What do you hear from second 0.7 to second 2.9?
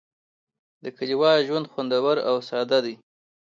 د کلیوال ژوند خوندور او ساده